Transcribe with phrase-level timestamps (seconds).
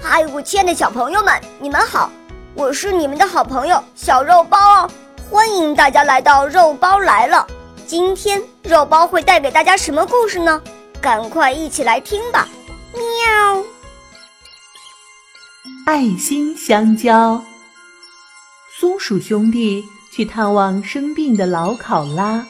[0.00, 2.10] 嗨，我亲爱的小朋友们，你们好！
[2.54, 4.90] 我是你们的好朋友小肉包哦，
[5.28, 7.46] 欢迎大家来到肉包来了。
[7.86, 10.62] 今天肉包会带给大家什么故事呢？
[11.00, 12.48] 赶快一起来听吧！
[12.92, 13.64] 喵。
[15.86, 17.42] 爱心香蕉。
[18.78, 22.46] 松鼠兄弟去探望生病的老考拉。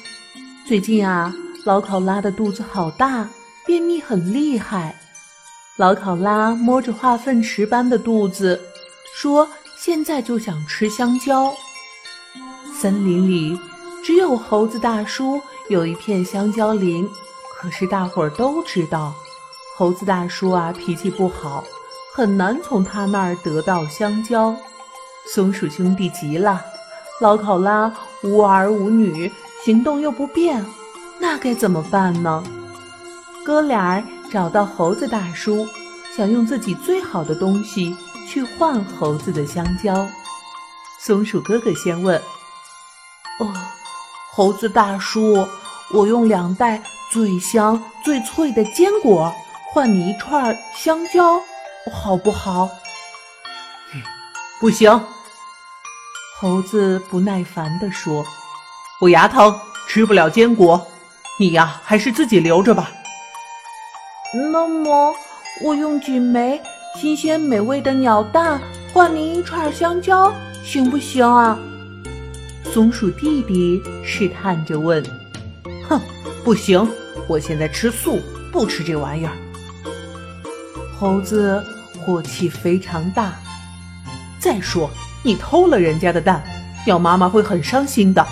[0.66, 1.34] 最近啊，
[1.64, 3.26] 老考拉的肚子好大，
[3.64, 4.94] 便秘很厉害。
[5.78, 8.60] 老考拉摸着化粪池般的肚子，
[9.14, 9.48] 说
[9.78, 11.54] ：“现在就想吃香蕉。”
[12.74, 13.56] 森林里
[14.02, 17.08] 只有猴子大叔有一片香蕉林，
[17.56, 19.14] 可是大伙儿都知道，
[19.76, 21.62] 猴子大叔啊脾气不好，
[22.12, 24.52] 很难从他那儿得到香蕉。
[25.32, 26.60] 松鼠兄弟急了，
[27.20, 29.30] 老考拉无儿无女，
[29.64, 30.66] 行动又不便，
[31.20, 32.42] 那该怎么办呢？
[33.44, 34.02] 哥俩儿。
[34.30, 35.66] 找到猴子大叔，
[36.18, 37.96] 想用自己最好的东西
[38.28, 40.04] 去换猴子的香蕉。
[40.98, 42.20] 松鼠哥哥先问
[43.38, 43.54] ：“哦，
[44.32, 45.46] 猴子大叔，
[45.92, 49.32] 我用两袋最香最脆的坚果
[49.70, 51.40] 换你一串香蕉，
[51.92, 52.68] 好不好
[54.58, 55.00] ？”“不行。”
[56.40, 58.26] 猴子不耐烦地说
[59.00, 60.84] ，“我牙疼，吃不了坚果。
[61.38, 62.90] 你呀，还是自己留着吧。”
[64.52, 65.14] 那么，
[65.60, 66.60] 我用几枚
[66.94, 68.60] 新鲜美味的鸟蛋
[68.92, 70.32] 换您一串香蕉，
[70.64, 71.58] 行不行啊？
[72.72, 75.02] 松鼠弟弟试探着问。
[75.88, 76.00] 哼，
[76.44, 76.88] 不行，
[77.26, 78.20] 我现在吃素，
[78.52, 79.32] 不吃这玩意儿。
[80.98, 81.62] 猴子
[82.00, 83.32] 火气非常大。
[84.38, 84.88] 再说，
[85.24, 86.42] 你偷了人家的蛋，
[86.86, 88.24] 鸟妈妈会很伤心的。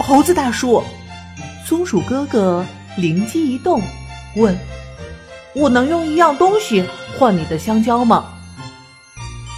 [0.00, 0.82] 猴子大叔，
[1.64, 3.80] 松鼠哥哥灵机一动。
[4.36, 4.56] 问
[5.54, 6.84] ：“我能用一样东西
[7.18, 8.26] 换你的香蕉吗？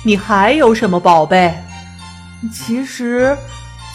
[0.04, 1.54] 你还有什么宝贝？
[2.52, 3.36] 其实，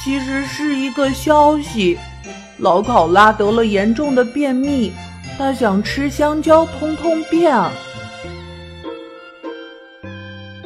[0.03, 1.97] 其实是一个消息。
[2.59, 4.91] 老考拉得了严重的便秘，
[5.37, 7.53] 他想吃香蕉通通便。”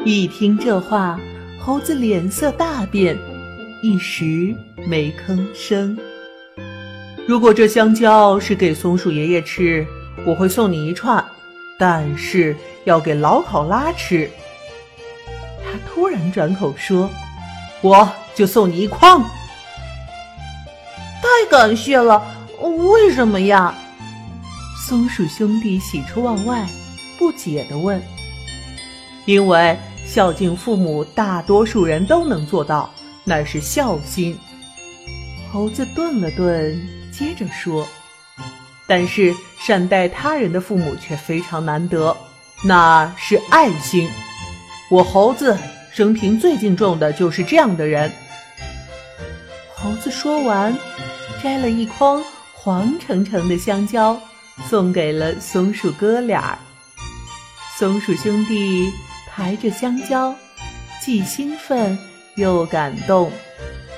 [0.05, 1.19] 一听这话，
[1.59, 3.17] 猴子脸色大变，
[3.81, 4.55] 一时
[4.87, 5.97] 没吭声。
[7.27, 9.85] 如果这香蕉是给松鼠爷爷吃，
[10.25, 11.23] 我会送你一串，
[11.79, 12.55] 但是
[12.85, 14.29] 要给老考拉吃。
[15.63, 17.09] 他突然转口说
[17.81, 19.23] ：“我就送你一筐。”
[21.21, 22.21] 太感谢了！
[22.59, 23.73] 为什么呀？
[24.87, 26.67] 松鼠兄弟喜出望外，
[27.17, 28.01] 不解地问
[29.25, 32.89] ：“因为孝敬父母，大多数人都能做到，
[33.23, 34.37] 那是孝心。”
[35.51, 36.79] 猴子顿了顿，
[37.11, 37.87] 接着说。
[38.87, 39.33] 但是
[39.63, 42.17] 善待他人的父母却非常难得，
[42.63, 44.09] 那是爱心。
[44.89, 45.55] 我猴子
[45.93, 48.11] 生平最敬重的就是这样的人。
[49.75, 50.75] 猴子说完，
[51.43, 52.23] 摘了一筐
[52.53, 54.19] 黄澄澄的香蕉，
[54.67, 56.57] 送给了松鼠哥俩。
[57.77, 58.91] 松鼠兄弟
[59.27, 60.33] 抬着香蕉，
[61.01, 61.97] 既兴奋
[62.35, 63.31] 又感动。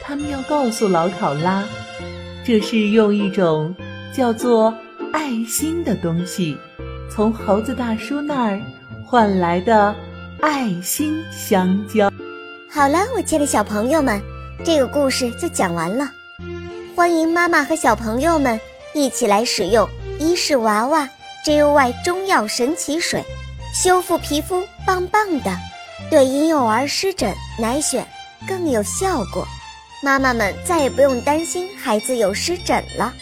[0.03, 1.63] 他们要告诉老考拉，
[2.43, 3.73] 这是用一种。
[4.15, 4.71] 叫做
[5.13, 6.57] 爱心的东西，
[7.07, 8.59] 从猴子大叔那儿
[9.05, 9.95] 换来的
[10.41, 12.11] 爱心香蕉。
[12.67, 14.19] 好了，我亲爱的小朋友们，
[14.65, 16.09] 这个故事就讲完了。
[16.95, 18.59] 欢迎妈妈和小朋友们
[18.95, 19.87] 一起来使用
[20.19, 21.07] 伊氏娃娃
[21.45, 23.23] JUY 中药神奇水，
[23.71, 25.55] 修复皮肤棒棒的，
[26.09, 28.03] 对婴幼儿湿疹奶癣
[28.47, 29.47] 更有效果。
[30.01, 33.13] 妈妈们再也不用担心孩子有湿疹了。